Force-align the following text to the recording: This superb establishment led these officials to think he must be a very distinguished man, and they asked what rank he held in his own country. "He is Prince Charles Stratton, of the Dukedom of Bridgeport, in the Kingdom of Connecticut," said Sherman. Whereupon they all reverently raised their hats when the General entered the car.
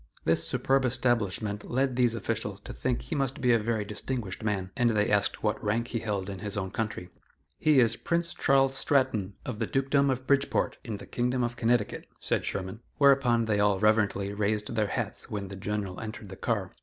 This 0.25 0.43
superb 0.43 0.83
establishment 0.83 1.69
led 1.69 1.95
these 1.95 2.15
officials 2.15 2.59
to 2.61 2.73
think 2.73 3.03
he 3.03 3.13
must 3.13 3.39
be 3.39 3.51
a 3.51 3.59
very 3.59 3.85
distinguished 3.85 4.41
man, 4.43 4.71
and 4.75 4.89
they 4.89 5.11
asked 5.11 5.43
what 5.43 5.63
rank 5.63 5.89
he 5.89 5.99
held 5.99 6.27
in 6.27 6.39
his 6.39 6.57
own 6.57 6.71
country. 6.71 7.11
"He 7.59 7.79
is 7.79 7.97
Prince 7.97 8.33
Charles 8.33 8.73
Stratton, 8.75 9.35
of 9.45 9.59
the 9.59 9.67
Dukedom 9.67 10.09
of 10.09 10.25
Bridgeport, 10.25 10.77
in 10.83 10.97
the 10.97 11.05
Kingdom 11.05 11.43
of 11.43 11.55
Connecticut," 11.55 12.07
said 12.19 12.43
Sherman. 12.43 12.81
Whereupon 12.97 13.45
they 13.45 13.59
all 13.59 13.77
reverently 13.77 14.33
raised 14.33 14.73
their 14.75 14.87
hats 14.87 15.29
when 15.29 15.49
the 15.49 15.55
General 15.55 15.99
entered 15.99 16.29
the 16.29 16.35
car. 16.35 16.71